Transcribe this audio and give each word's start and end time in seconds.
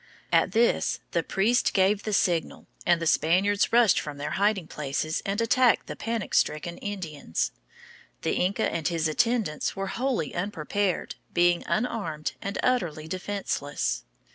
At 0.33 0.53
this 0.53 0.99
the 1.11 1.21
priest 1.21 1.75
gave 1.75 2.01
the 2.01 2.11
signal, 2.11 2.65
and 2.87 2.99
the 2.99 3.05
Spaniards 3.05 3.71
rushed 3.71 3.99
from 3.99 4.17
their 4.17 4.31
hiding 4.31 4.65
places 4.65 5.21
and 5.27 5.39
attacked 5.39 5.85
the 5.85 5.95
panic 5.95 6.33
stricken 6.33 6.79
Indians. 6.79 7.51
The 8.23 8.33
Inca 8.33 8.63
and 8.63 8.87
his 8.87 9.07
attendants 9.07 9.75
were 9.75 9.85
wholly 9.93 10.33
unprepared, 10.33 11.17
being 11.35 11.63
unarmed 11.67 12.31
and 12.41 12.57
utterly 12.63 13.07
defenseless. 13.07 14.03